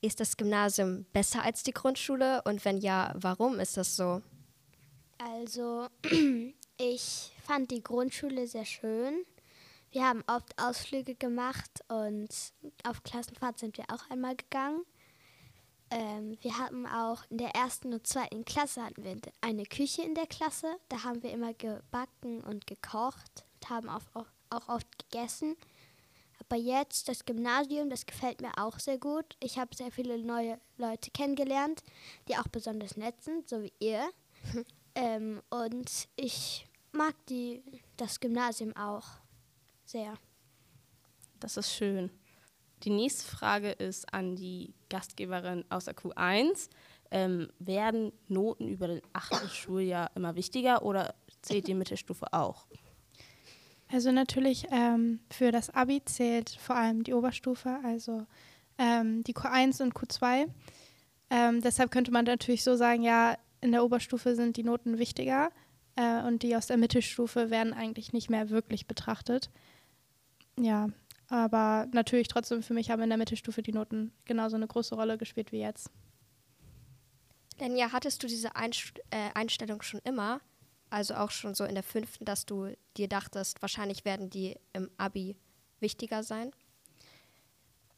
Ist 0.02 0.20
das 0.20 0.36
Gymnasium 0.36 1.04
besser 1.12 1.42
als 1.44 1.62
die 1.62 1.72
Grundschule 1.72 2.42
und 2.44 2.64
wenn 2.64 2.78
ja, 2.78 3.12
warum 3.16 3.60
ist 3.60 3.76
das 3.76 3.96
so? 3.96 4.22
Also, 5.18 5.88
ich 6.78 7.32
fand 7.44 7.70
die 7.70 7.82
Grundschule 7.82 8.46
sehr 8.46 8.64
schön. 8.64 9.24
Wir 9.90 10.06
haben 10.06 10.22
oft 10.26 10.56
Ausflüge 10.56 11.16
gemacht 11.16 11.84
und 11.88 12.28
auf 12.84 13.02
Klassenfahrt 13.02 13.58
sind 13.58 13.76
wir 13.76 13.84
auch 13.92 14.08
einmal 14.08 14.36
gegangen. 14.36 14.84
Ähm, 15.90 16.38
wir 16.40 16.56
hatten 16.56 16.86
auch 16.86 17.24
in 17.28 17.38
der 17.38 17.50
ersten 17.56 17.92
und 17.92 18.06
zweiten 18.06 18.44
Klasse 18.44 18.84
hatten 18.84 19.02
wir 19.02 19.16
eine 19.40 19.64
Küche 19.64 20.02
in 20.02 20.14
der 20.14 20.26
Klasse. 20.26 20.76
Da 20.88 21.02
haben 21.02 21.22
wir 21.22 21.32
immer 21.32 21.52
gebacken 21.52 22.42
und 22.42 22.68
gekocht 22.68 23.44
und 23.54 23.68
haben 23.68 23.88
auch, 23.88 24.04
auch, 24.14 24.28
auch 24.50 24.68
oft 24.68 24.86
gegessen. 25.10 25.56
Aber 26.50 26.60
jetzt 26.60 27.08
das 27.08 27.24
Gymnasium, 27.24 27.90
das 27.90 28.06
gefällt 28.06 28.40
mir 28.40 28.50
auch 28.56 28.80
sehr 28.80 28.98
gut. 28.98 29.36
Ich 29.38 29.56
habe 29.56 29.72
sehr 29.76 29.92
viele 29.92 30.18
neue 30.18 30.58
Leute 30.78 31.12
kennengelernt, 31.12 31.84
die 32.26 32.36
auch 32.36 32.48
besonders 32.48 32.96
nett 32.96 33.22
sind, 33.22 33.48
so 33.48 33.62
wie 33.62 33.72
ihr. 33.78 34.10
ähm, 34.96 35.42
und 35.48 36.08
ich 36.16 36.66
mag 36.90 37.14
die, 37.28 37.62
das 37.96 38.18
Gymnasium 38.18 38.74
auch 38.74 39.06
sehr. 39.84 40.14
Das 41.38 41.56
ist 41.56 41.72
schön. 41.72 42.10
Die 42.82 42.90
nächste 42.90 43.30
Frage 43.30 43.70
ist 43.70 44.12
an 44.12 44.34
die 44.34 44.74
Gastgeberin 44.88 45.64
aus 45.68 45.84
der 45.84 45.94
Q1. 45.94 46.68
Ähm, 47.12 47.48
werden 47.60 48.12
Noten 48.26 48.66
über 48.66 48.88
den 48.88 49.02
achten 49.12 49.48
Schuljahr 49.48 50.10
immer 50.16 50.34
wichtiger 50.34 50.82
oder 50.82 51.14
zählt 51.42 51.68
die 51.68 51.74
Mittelstufe 51.74 52.32
auch? 52.32 52.66
Also 53.92 54.12
natürlich 54.12 54.66
ähm, 54.70 55.20
für 55.30 55.50
das 55.50 55.70
Abi 55.70 56.04
zählt 56.04 56.50
vor 56.50 56.76
allem 56.76 57.02
die 57.02 57.12
Oberstufe, 57.12 57.80
also 57.82 58.26
ähm, 58.78 59.24
die 59.24 59.34
Q1 59.34 59.82
und 59.82 59.94
Q2. 59.94 60.48
Ähm, 61.30 61.60
deshalb 61.60 61.90
könnte 61.90 62.12
man 62.12 62.24
natürlich 62.24 62.62
so 62.62 62.76
sagen, 62.76 63.02
ja, 63.02 63.36
in 63.60 63.72
der 63.72 63.84
Oberstufe 63.84 64.34
sind 64.34 64.56
die 64.56 64.62
Noten 64.62 64.98
wichtiger 64.98 65.50
äh, 65.96 66.22
und 66.22 66.42
die 66.42 66.56
aus 66.56 66.66
der 66.66 66.76
Mittelstufe 66.76 67.50
werden 67.50 67.72
eigentlich 67.74 68.12
nicht 68.12 68.30
mehr 68.30 68.50
wirklich 68.50 68.86
betrachtet. 68.86 69.50
Ja, 70.58 70.88
aber 71.28 71.86
natürlich 71.92 72.28
trotzdem 72.28 72.62
für 72.62 72.74
mich 72.74 72.90
haben 72.90 73.02
in 73.02 73.08
der 73.08 73.18
Mittelstufe 73.18 73.62
die 73.62 73.72
Noten 73.72 74.12
genauso 74.24 74.56
eine 74.56 74.66
große 74.66 74.94
Rolle 74.94 75.18
gespielt 75.18 75.52
wie 75.52 75.60
jetzt. 75.60 75.90
Denn 77.60 77.76
ja, 77.76 77.92
hattest 77.92 78.22
du 78.22 78.26
diese 78.26 78.56
Einst 78.56 78.98
äh, 79.10 79.30
Einstellung 79.34 79.82
schon 79.82 80.00
immer? 80.04 80.40
Also 80.90 81.14
auch 81.14 81.30
schon 81.30 81.54
so 81.54 81.64
in 81.64 81.74
der 81.74 81.84
fünften, 81.84 82.24
dass 82.24 82.46
du 82.46 82.74
dir 82.96 83.08
dachtest, 83.08 83.62
wahrscheinlich 83.62 84.04
werden 84.04 84.28
die 84.28 84.56
im 84.72 84.90
Abi 84.96 85.36
wichtiger 85.78 86.22
sein? 86.22 86.50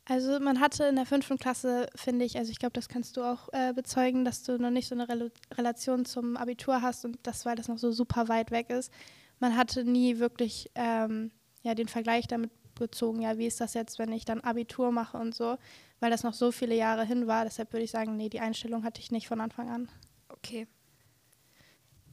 Also 0.05 0.41
man 0.41 0.61
hatte 0.61 0.85
in 0.85 0.97
der 0.97 1.07
fünften 1.07 1.39
Klasse, 1.39 1.87
finde 1.95 2.25
ich, 2.25 2.37
also 2.37 2.51
ich 2.51 2.59
glaube, 2.59 2.73
das 2.73 2.89
kannst 2.89 3.17
du 3.17 3.23
auch 3.23 3.49
äh, 3.53 3.73
bezeugen, 3.73 4.25
dass 4.25 4.43
du 4.43 4.59
noch 4.59 4.71
nicht 4.71 4.89
so 4.89 4.95
eine 4.95 5.09
Rel 5.09 5.31
Relation 5.55 6.05
zum 6.05 6.37
Abitur 6.37 6.83
hast 6.83 7.05
und 7.05 7.19
das, 7.23 7.47
weil 7.47 7.55
das 7.55 7.69
noch 7.69 7.79
so 7.79 7.93
super 7.93 8.29
weit 8.29 8.51
weg 8.51 8.69
ist. 8.71 8.93
Man 9.39 9.57
hatte 9.57 9.85
nie 9.85 10.19
wirklich 10.19 10.71
ähm, 10.75 11.31
ja, 11.63 11.75
den 11.75 11.89
Vergleich 11.89 12.27
damit 12.27 12.51
gezogen, 12.75 13.23
ja, 13.23 13.39
wie 13.39 13.47
ist 13.47 13.61
das 13.61 13.75
jetzt, 13.75 13.99
wenn 13.99 14.13
ich 14.13 14.25
dann 14.25 14.41
Abitur 14.41 14.91
mache 14.91 15.19
und 15.19 15.35
so, 15.35 15.57
weil 16.01 16.11
das 16.11 16.25
noch 16.25 16.35
so 16.35 16.51
viele 16.51 16.75
Jahre 16.75 17.05
hin 17.05 17.29
war. 17.29 17.45
Deshalb 17.45 17.73
würde 17.73 17.85
ich 17.85 17.91
sagen, 17.91 18.17
nee, 18.17 18.29
die 18.29 18.41
Einstellung 18.41 18.83
hatte 18.83 19.01
ich 19.01 19.13
nicht 19.13 19.29
von 19.29 19.41
Anfang 19.41 19.71
an. 19.71 19.89
Okay. 20.29 20.67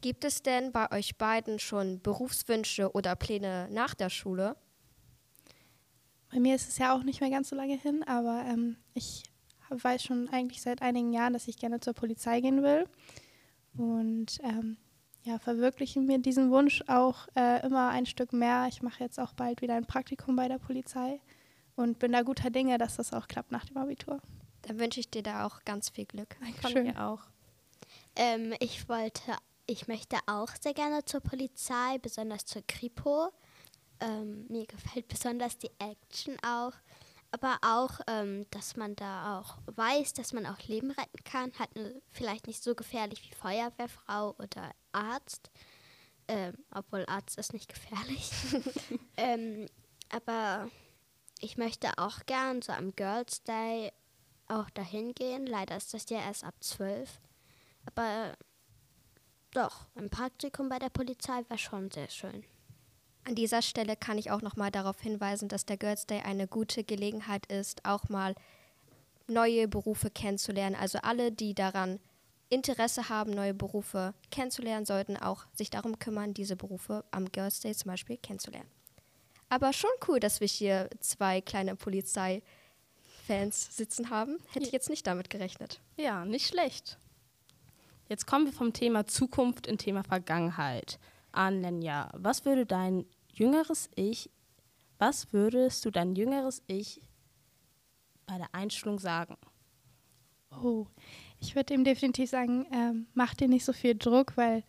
Gibt 0.02 0.24
es 0.24 0.42
denn 0.42 0.72
bei 0.72 0.92
euch 0.92 1.18
beiden 1.18 1.60
schon 1.60 2.02
Berufswünsche 2.02 2.92
oder 2.94 3.16
Pläne 3.16 3.68
nach 3.72 3.94
der 3.94 4.10
Schule? 4.10 4.56
Bei 6.32 6.40
mir 6.40 6.56
ist 6.56 6.70
es 6.70 6.78
ja 6.78 6.96
auch 6.96 7.04
nicht 7.04 7.22
mehr 7.22 7.30
ganz 7.30 7.50
so 7.50 7.56
lange 7.56 7.78
hin, 7.78 8.04
aber 8.04 8.44
ähm, 8.48 8.78
ich 8.94 9.24
weiß 9.70 10.04
schon 10.04 10.30
eigentlich 10.30 10.62
seit 10.62 10.82
einigen 10.82 11.12
Jahren, 11.12 11.34
dass 11.34 11.48
ich 11.48 11.58
gerne 11.58 11.80
zur 11.80 11.94
Polizei 11.94 12.40
gehen 12.42 12.64
will. 12.64 12.88
Und 13.76 14.40
ähm, 14.44 14.78
ja, 15.24 15.38
verwirklichen 15.40 16.06
mir 16.06 16.20
diesen 16.20 16.50
Wunsch 16.52 16.84
auch 16.88 17.28
äh, 17.36 17.66
immer 17.66 17.90
ein 17.90 18.06
Stück 18.06 18.34
mehr. 18.34 18.68
Ich 18.70 18.82
mache 18.82 19.04
jetzt 19.04 19.20
auch 19.20 19.34
bald 19.34 19.62
wieder 19.62 19.76
ein 19.76 19.86
Praktikum 19.86 20.36
bei 20.36 20.48
der 20.48 20.60
Polizei 20.60 21.20
und 21.76 22.00
bin 22.00 22.12
da 22.12 22.22
guter 22.22 22.50
Dinge, 22.50 22.78
dass 22.78 22.98
das 22.98 23.14
auch 23.14 23.28
klappt 23.28 23.52
nach 23.52 23.66
dem 23.66 23.78
Abitur. 23.78 24.22
Dann 24.64 24.80
wünsche 24.80 25.00
ich 25.00 25.10
dir 25.10 25.24
da 25.24 25.46
auch 25.46 25.64
ganz 25.66 25.90
viel 25.90 26.06
Glück. 26.06 26.38
Dankeschön. 26.40 26.94
Von 26.94 26.98
auch. 26.98 27.22
Ähm, 28.16 28.54
ich 28.60 28.90
wollte, 28.90 29.22
ich 29.70 29.88
möchte 29.88 30.18
auch 30.26 30.50
sehr 30.60 30.74
gerne 30.74 31.06
zur 31.06 31.22
Polizei, 31.22 32.00
besonders 32.02 32.44
zur 32.46 32.64
Kripo. 32.68 33.30
Ähm, 34.00 34.48
mir 34.50 34.66
gefällt 34.66 35.08
besonders 35.08 35.60
die 35.60 35.70
Action 35.78 36.36
auch. 36.44 36.74
Aber 37.32 37.60
auch, 37.62 38.00
ähm, 38.08 38.48
dass 38.50 38.76
man 38.76 38.96
da 38.96 39.40
auch 39.40 39.58
weiß, 39.68 40.14
dass 40.14 40.34
man 40.34 40.48
auch 40.48 40.58
Leben 40.64 40.90
retten 40.90 41.24
kann. 41.24 41.52
Halt 41.60 41.70
vielleicht 42.10 42.48
nicht 42.48 42.64
so 42.64 42.74
gefährlich 42.74 43.22
wie 43.30 43.36
Feuerwehrfrau 43.36 44.34
oder 44.40 44.72
Arzt. 44.92 45.52
Ähm, 46.28 46.54
obwohl 46.72 47.06
Arzt 47.06 47.38
ist 47.38 47.54
nicht 47.54 47.72
gefährlich. 47.72 48.32
ähm, 49.18 49.68
aber 50.10 50.68
ich 51.42 51.58
möchte 51.58 51.96
auch 51.98 52.26
gern 52.26 52.64
so 52.64 52.72
am 52.72 52.96
Girls 52.96 53.44
Day 53.44 53.92
auch 54.48 54.72
dahin 54.72 55.14
gehen. 55.14 55.46
Leider 55.46 55.78
ist 55.78 55.94
das 55.94 56.10
ja 56.10 56.22
erst 56.22 56.44
ab 56.44 56.56
12. 56.60 57.20
Aber 57.86 58.36
doch, 59.52 59.88
ein 59.96 60.10
Praktikum 60.10 60.70
bei 60.70 60.80
der 60.80 60.90
Polizei 60.90 61.44
wäre 61.48 61.58
schon 61.58 61.90
sehr 61.92 62.10
schön. 62.10 62.44
An 63.26 63.36
dieser 63.36 63.62
Stelle 63.62 63.96
kann 63.96 64.18
ich 64.18 64.32
auch 64.32 64.42
noch 64.42 64.56
mal 64.56 64.72
darauf 64.72 65.00
hinweisen, 65.02 65.50
dass 65.50 65.66
der 65.66 65.78
Girls 65.78 66.08
Day 66.08 66.22
eine 66.22 66.48
gute 66.48 66.84
Gelegenheit 66.84 67.46
ist, 67.48 67.86
auch 67.86 68.10
mal 68.10 68.36
neue 69.28 69.68
Berufe 69.68 70.10
kennenzulernen. 70.10 70.76
Also 70.76 71.00
alle, 71.00 71.32
die 71.32 71.54
daran 71.54 72.00
Interesse 72.50 73.10
haben, 73.10 73.32
neue 73.32 73.54
Berufe 73.54 74.14
kennenzulernen, 74.32 74.86
sollten 74.86 75.18
auch 75.18 75.46
sich 75.54 75.70
darum 75.70 76.00
kümmern, 76.00 76.34
diese 76.34 76.56
Berufe 76.56 77.06
am 77.12 77.32
Girls 77.32 77.60
Day 77.60 77.76
zum 77.76 77.92
Beispiel 77.92 78.18
kennenzulernen. 78.18 78.70
Aber 79.50 79.74
schon 79.74 79.92
cool, 80.08 80.20
dass 80.20 80.40
wir 80.42 80.48
hier 80.48 80.90
zwei 81.00 81.42
kleine 81.42 81.76
Polizeifans 81.76 82.42
sitzen 83.76 84.10
haben. 84.10 84.38
Hätte 84.52 84.66
ich 84.66 84.72
jetzt 84.72 84.90
nicht 84.90 85.06
damit 85.06 85.30
gerechnet. 85.30 85.80
Ja, 85.98 86.26
nicht 86.26 86.48
schlecht. 86.48 86.98
Jetzt 88.10 88.26
kommen 88.26 88.46
wir 88.46 88.54
vom 88.54 88.74
Thema 88.74 89.06
Zukunft 89.06 89.68
in 89.68 89.78
Thema 89.78 90.04
Vergangenheit 90.04 90.98
an 91.32 91.62
Lenja. 91.62 92.10
Was 92.14 92.44
würde 92.44 92.66
dein 92.66 93.06
jüngeres 93.32 93.88
Ich, 93.94 94.32
was 94.98 95.32
würdest 95.32 95.86
du 95.86 95.92
dein 95.92 96.16
jüngeres 96.16 96.64
Ich 96.66 97.04
bei 98.26 98.40
der 98.40 98.50
Einstellung 98.52 98.98
sagen? 98.98 99.38
Oh, 100.52 100.88
ich 101.40 101.56
würde 101.56 101.76
ihm 101.76 101.84
definitiv 101.84 102.32
sagen, 102.32 102.66
ähm, 102.72 103.06
mach 103.14 103.36
dir 103.36 103.48
nicht 103.48 103.64
so 103.64 103.74
viel 103.74 103.96
Druck, 103.96 104.36
weil, 104.38 104.64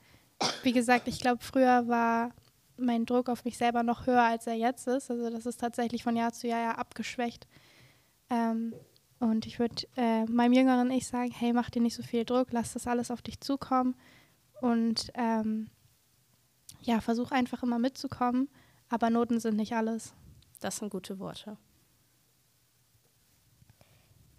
wie 0.63 0.73
gesagt, 0.73 1.09
ich 1.09 1.19
glaube, 1.19 1.43
früher 1.43 1.89
war 1.89 2.33
mein 2.77 3.07
Druck 3.07 3.31
auf 3.31 3.47
mich 3.47 3.57
selber 3.57 3.83
noch 3.83 4.07
höher, 4.07 4.23
als 4.23 4.47
er 4.47 4.55
jetzt 4.55 4.87
ist. 4.87 5.11
Also 5.11 5.31
das 5.31 5.47
ist 5.47 5.59
tatsächlich 5.59 6.03
von 6.03 6.15
Jahr 6.15 6.35
zu 6.35 6.47
Jahr 6.47 6.61
ja 6.61 6.73
abgeschwächt. 6.73 7.49
Ähm, 8.29 8.75
und 9.21 9.47
ich 9.47 9.59
würde 9.59 9.87
äh, 9.97 10.25
meinem 10.25 10.55
jüngeren 10.55 10.91
Ich 10.91 11.07
sagen, 11.07 11.31
hey, 11.31 11.53
mach 11.53 11.71
dir 11.71 11.81
nicht 11.81 11.95
so 11.95 12.03
viel 12.03 12.25
Druck, 12.25 12.49
lass 12.51 12.73
das 12.73 12.87
alles 12.87 13.11
auf 13.11 13.23
dich 13.23 13.41
zukommen 13.41 13.95
und 14.61 15.13
ähm, 15.15 15.71
ja, 16.81 17.01
versuch 17.01 17.31
einfach 17.31 17.63
immer 17.63 17.79
mitzukommen, 17.79 18.49
aber 18.89 19.11
Noten 19.11 19.39
sind 19.39 19.57
nicht 19.57 19.75
alles. 19.75 20.15
Das 20.61 20.79
sind 20.79 20.91
gute 20.91 21.19
Worte. 21.19 21.57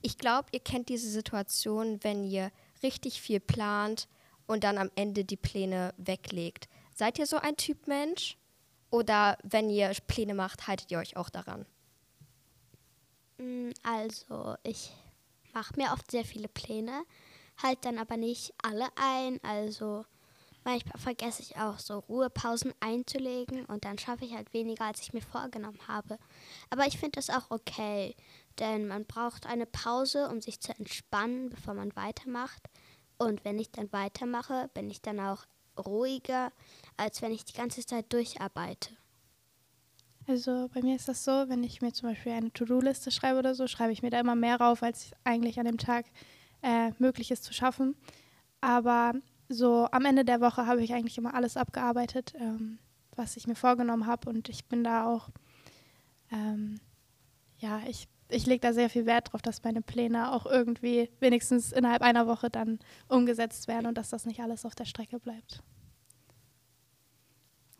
Ich 0.02 0.18
glaube, 0.18 0.48
ihr 0.52 0.60
kennt 0.60 0.90
diese 0.90 1.10
Situation, 1.10 2.00
wenn 2.04 2.24
ihr 2.24 2.52
richtig 2.82 3.22
viel 3.22 3.40
plant 3.40 4.08
und 4.48 4.64
dann 4.64 4.80
am 4.80 4.90
Ende 4.96 5.24
die 5.24 5.38
Pläne 5.38 5.94
weglegt. 5.98 6.68
Seid 6.96 7.20
ihr 7.20 7.28
so 7.28 7.38
ein 7.38 7.56
Typ 7.56 7.88
Mensch? 7.88 8.38
Oder 8.90 9.38
wenn 9.44 9.70
ihr 9.70 9.92
Pläne 10.08 10.34
macht, 10.34 10.68
haltet 10.68 10.92
ihr 10.92 10.98
euch 10.98 11.16
auch 11.16 11.30
daran? 11.30 11.66
Also, 13.84 14.56
ich 14.64 14.92
mache 15.54 15.74
mir 15.78 15.92
oft 15.92 16.10
sehr 16.12 16.26
viele 16.26 16.48
Pläne, 16.48 17.04
halt 17.62 17.84
dann 17.86 17.98
aber 17.98 18.18
nicht 18.18 18.54
alle 18.62 18.88
ein. 18.96 19.40
Also, 19.44 20.06
Manchmal 20.64 21.00
vergesse 21.00 21.42
ich 21.42 21.58
auch 21.58 21.80
so 21.80 22.00
Ruhepausen 22.00 22.74
einzulegen 22.80 23.66
und 23.66 23.84
dann 23.84 23.98
schaffe 23.98 24.26
ich 24.26 24.36
halt 24.36 24.54
weniger, 24.54 24.86
als 24.86 25.02
ich 25.02 25.12
mir 25.12 25.22
vorgenommen 25.22 25.80
habe. 25.88 26.20
Aber 26.70 26.86
ich 26.86 27.00
finde 27.00 27.14
das 27.16 27.32
auch 27.32 27.50
okay, 27.50 28.16
denn 28.60 28.88
man 28.88 29.06
braucht 29.06 29.48
eine 29.48 29.66
Pause, 29.66 30.30
um 30.30 30.40
sich 30.40 30.60
zu 30.60 30.72
entspannen, 30.78 31.50
bevor 31.50 31.74
man 31.74 31.96
weitermacht. 31.96 32.62
Und 33.18 33.44
wenn 33.44 33.58
ich 33.58 33.72
dann 33.72 33.92
weitermache, 33.92 34.70
bin 34.76 34.90
ich 34.92 35.02
dann 35.02 35.20
auch 35.20 35.46
ruhiger, 35.78 36.52
als 36.96 37.24
wenn 37.24 37.32
ich 37.32 37.44
die 37.44 37.54
ganze 37.58 37.84
Zeit 37.84 38.14
durcharbeite. 38.14 38.96
Also 40.28 40.70
bei 40.74 40.82
mir 40.82 40.96
ist 40.96 41.08
das 41.08 41.24
so, 41.24 41.32
wenn 41.48 41.64
ich 41.64 41.82
mir 41.82 41.92
zum 41.94 42.10
Beispiel 42.10 42.32
eine 42.34 42.52
To-Do-Liste 42.54 43.12
schreibe 43.12 43.40
oder 43.40 43.56
so, 43.56 43.68
schreibe 43.68 43.92
ich 43.92 44.02
mir 44.02 44.12
da 44.12 44.20
immer 44.20 44.36
mehr 44.36 44.60
rauf, 44.60 44.84
als 44.84 45.12
eigentlich 45.24 45.60
an 45.60 45.66
dem 45.66 45.78
Tag 45.78 46.06
äh, 46.62 46.92
möglich 47.00 47.32
ist 47.32 47.44
zu 47.44 47.54
schaffen. 47.54 47.96
Aber 48.62 49.14
so 49.50 49.88
am 49.92 50.06
Ende 50.06 50.24
der 50.24 50.42
Woche 50.42 50.66
habe 50.68 50.84
ich 50.84 50.94
eigentlich 50.94 51.18
immer 51.18 51.34
alles 51.34 51.58
abgearbeitet, 51.58 52.34
ähm, 52.40 52.78
was 53.16 53.36
ich 53.36 53.48
mir 53.48 53.56
vorgenommen 53.56 54.06
habe. 54.06 54.30
Und 54.30 54.48
ich 54.48 54.66
bin 54.66 54.84
da 54.84 55.06
auch, 55.06 55.30
ähm, 56.32 56.80
ja, 57.58 57.82
ich, 57.88 58.08
ich 58.30 58.46
lege 58.46 58.62
da 58.62 58.74
sehr 58.74 58.90
viel 58.90 59.06
Wert 59.06 59.32
drauf, 59.34 59.42
dass 59.42 59.64
meine 59.64 59.82
Pläne 59.82 60.32
auch 60.32 60.46
irgendwie 60.46 61.10
wenigstens 61.20 61.72
innerhalb 61.72 62.02
einer 62.04 62.28
Woche 62.28 62.50
dann 62.50 62.80
umgesetzt 63.08 63.68
werden 63.68 63.88
und 63.88 63.98
dass 63.98 64.10
das 64.10 64.26
nicht 64.26 64.40
alles 64.40 64.66
auf 64.66 64.76
der 64.76 64.86
Strecke 64.86 65.20
bleibt. 65.20 65.62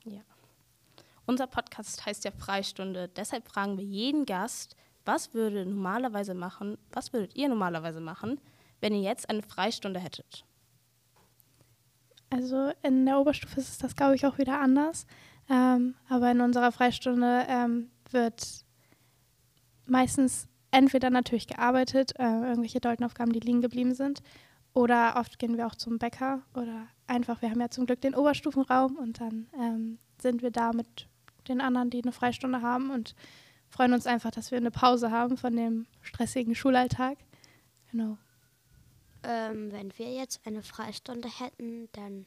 Ja. 0.04 0.22
Unser 1.26 1.48
Podcast 1.48 2.06
heißt 2.06 2.26
ja 2.26 2.32
Freistunde. 2.32 3.10
Deshalb 3.10 3.48
fragen 3.48 3.78
wir 3.78 3.86
jeden 3.86 4.26
Gast, 4.26 4.76
was 5.06 5.34
würde 5.34 5.66
normalerweise 5.66 6.34
machen, 6.34 6.78
was 6.92 7.14
würdet 7.14 7.36
ihr 7.36 7.50
normalerweise 7.50 8.02
machen, 8.02 8.40
wenn 8.80 8.94
ihr 8.94 9.02
jetzt 9.02 9.30
eine 9.30 9.42
Freistunde 9.42 10.00
hättet? 10.00 10.46
Also 12.30 12.72
in 12.82 13.06
der 13.06 13.20
Oberstufe 13.20 13.60
ist 13.60 13.84
das, 13.84 13.96
glaube 13.96 14.16
ich, 14.16 14.26
auch 14.26 14.38
wieder 14.38 14.60
anders. 14.60 15.06
Ähm, 15.50 15.96
aber 16.08 16.32
in 16.32 16.42
unserer 16.42 16.72
Freistunde 16.72 17.46
ähm, 17.50 17.92
wird 18.10 18.66
meistens 19.86 20.48
entweder 20.72 21.10
natürlich 21.10 21.48
gearbeitet, 21.48 22.14
äh, 22.18 22.24
irgendwelche 22.24 22.80
Deutenaufgaben, 22.80 23.34
die 23.34 23.42
liegen 23.42 23.62
geblieben 23.62 23.94
sind, 23.94 24.22
oder 24.74 25.16
oft 25.18 25.38
gehen 25.38 25.58
wir 25.58 25.68
auch 25.68 25.76
zum 25.76 26.00
Bäcker 26.00 26.44
oder 26.54 26.88
einfach, 27.08 27.42
wir 27.42 27.50
haben 27.50 27.60
ja 27.60 27.70
zum 27.70 27.86
Glück 27.86 28.00
den 28.00 28.16
Oberstufenraum 28.16 28.96
und 28.96 29.20
dann 29.20 29.48
ähm, 29.60 30.00
sind 30.22 30.42
wir 30.42 30.52
da 30.52 30.72
mit 30.72 31.10
den 31.48 31.62
anderen, 31.62 31.90
die 31.90 32.02
eine 32.02 32.12
Freistunde 32.12 32.62
haben 32.62 32.92
und 32.92 33.16
freuen 33.70 33.94
uns 33.94 34.06
einfach, 34.06 34.32
dass 34.32 34.52
wir 34.52 34.58
eine 34.58 34.72
Pause 34.72 35.12
haben 35.12 35.38
von 35.38 35.56
dem 35.56 35.88
stressigen 36.02 36.56
Schulalltag. 36.56 37.18
Genau. 37.92 38.18
Ähm, 39.24 39.72
wenn 39.72 39.98
wir 39.98 40.14
jetzt 40.14 40.46
eine 40.46 40.64
Freistunde 40.64 41.30
hätten, 41.30 41.90
dann 41.94 42.26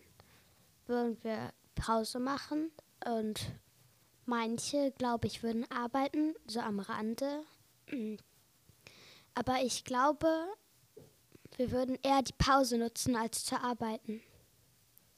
würden 0.86 1.16
wir 1.22 1.52
Pause 1.74 2.18
machen 2.20 2.70
und 3.04 3.52
manche, 4.26 4.92
glaube 4.92 5.26
ich, 5.26 5.42
würden 5.42 5.70
arbeiten, 5.70 6.34
so 6.46 6.60
am 6.60 6.78
Rande. 6.80 7.42
Aber 9.34 9.62
ich 9.62 9.84
glaube, 9.84 10.28
wir 11.56 11.70
würden 11.70 11.98
eher 12.02 12.22
die 12.22 12.34
Pause 12.36 12.78
nutzen, 12.78 13.16
als 13.16 13.44
zu 13.44 13.60
arbeiten. 13.60 14.22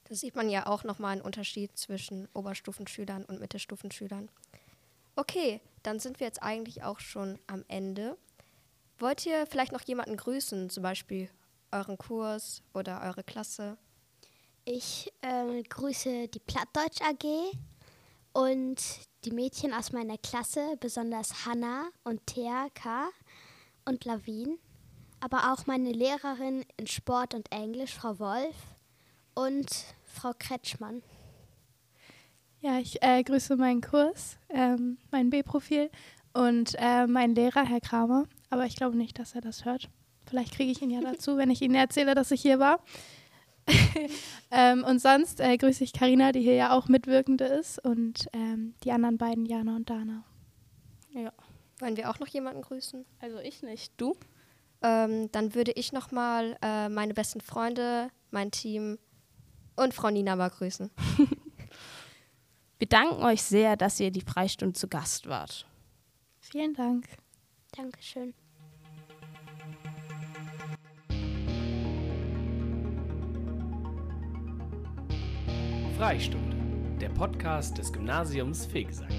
Da 0.07 0.15
sieht 0.15 0.35
man 0.35 0.49
ja 0.49 0.67
auch 0.67 0.83
nochmal 0.83 1.13
einen 1.13 1.21
Unterschied 1.21 1.77
zwischen 1.77 2.29
Oberstufenschülern 2.33 3.25
und 3.25 3.41
Mittelstufenschülern. 3.41 4.29
Okay, 5.17 5.59
dann 5.83 5.99
sind 5.99 6.19
wir 6.19 6.27
jetzt 6.27 6.41
eigentlich 6.41 6.83
auch 6.83 6.99
schon 6.99 7.39
am 7.47 7.65
Ende. 7.67 8.17
Wollt 8.99 9.25
ihr 9.25 9.45
vielleicht 9.47 9.73
noch 9.73 9.81
jemanden 9.81 10.15
grüßen, 10.15 10.69
zum 10.69 10.83
Beispiel 10.83 11.29
euren 11.71 11.97
Kurs 11.97 12.61
oder 12.73 13.01
eure 13.01 13.23
Klasse? 13.23 13.77
Ich 14.63 15.11
äh, 15.21 15.61
grüße 15.63 16.29
die 16.29 16.39
Plattdeutsch 16.39 17.01
AG 17.01 17.57
und 18.33 18.77
die 19.25 19.31
Mädchen 19.31 19.73
aus 19.73 19.91
meiner 19.91 20.17
Klasse, 20.17 20.77
besonders 20.79 21.45
Hanna 21.45 21.89
und 22.03 22.25
Thea 22.27 22.67
K. 22.73 23.09
und 23.85 24.05
Lavin, 24.05 24.57
aber 25.19 25.53
auch 25.53 25.65
meine 25.65 25.91
Lehrerin 25.91 26.63
in 26.77 26.87
Sport 26.87 27.33
und 27.33 27.51
Englisch, 27.51 27.93
Frau 27.93 28.19
Wolf 28.19 28.55
und 29.33 29.67
Frau 30.07 30.31
Kretschmann. 30.37 31.03
Ja, 32.59 32.79
ich 32.79 33.03
äh, 33.03 33.23
grüße 33.23 33.55
meinen 33.55 33.81
Kurs, 33.81 34.39
ähm, 34.49 34.97
mein 35.11 35.29
B-Profil 35.29 35.91
und 36.33 36.75
äh, 36.79 37.05
meinen 37.05 37.35
Lehrer, 37.35 37.63
Herr 37.63 37.81
Kramer. 37.81 38.25
Aber 38.49 38.65
ich 38.65 38.75
glaube 38.75 38.97
nicht, 38.97 39.19
dass 39.19 39.35
er 39.35 39.41
das 39.41 39.65
hört. 39.65 39.89
Vielleicht 40.25 40.53
kriege 40.53 40.71
ich 40.71 40.81
ihn 40.81 40.89
ja 40.89 41.01
dazu, 41.11 41.37
wenn 41.37 41.51
ich 41.51 41.61
Ihnen 41.61 41.75
erzähle, 41.75 42.15
dass 42.15 42.31
ich 42.31 42.41
hier 42.41 42.59
war. 42.59 42.79
ähm, 44.51 44.83
und 44.83 44.99
sonst 44.99 45.39
äh, 45.39 45.57
grüße 45.57 45.83
ich 45.83 45.93
Karina, 45.93 46.31
die 46.31 46.41
hier 46.41 46.55
ja 46.55 46.71
auch 46.71 46.87
Mitwirkende 46.87 47.45
ist, 47.45 47.83
und 47.83 48.27
ähm, 48.33 48.73
die 48.83 48.91
anderen 48.91 49.17
beiden, 49.17 49.45
Jana 49.45 49.75
und 49.75 49.89
Dana. 49.89 50.23
Ja. 51.11 51.33
Wollen 51.79 51.97
wir 51.97 52.09
auch 52.09 52.19
noch 52.19 52.27
jemanden 52.27 52.61
grüßen? 52.61 53.05
Also 53.19 53.39
ich 53.39 53.61
nicht. 53.61 53.93
Du? 53.97 54.15
Ähm, 54.81 55.31
dann 55.31 55.53
würde 55.53 55.71
ich 55.73 55.91
nochmal 55.91 56.57
äh, 56.61 56.89
meine 56.89 57.13
besten 57.13 57.41
Freunde, 57.41 58.09
mein 58.31 58.51
Team 58.51 58.97
und 59.77 59.93
Frau 59.93 60.09
Nina 60.09 60.35
mal 60.35 60.49
grüßen. 60.49 60.89
wir 62.79 62.87
danken 62.87 63.23
euch 63.23 63.41
sehr, 63.41 63.77
dass 63.77 63.99
ihr 63.99 64.11
die 64.11 64.21
Freistunde 64.21 64.73
zu 64.73 64.87
Gast 64.87 65.27
wart. 65.27 65.65
Vielen 66.39 66.73
Dank. 66.73 67.05
Dankeschön. 67.75 68.33
Freistunde, 75.97 76.55
der 76.99 77.09
Podcast 77.09 77.77
des 77.77 77.91
Gymnasiums 77.91 78.65
Fegesack. 78.65 79.11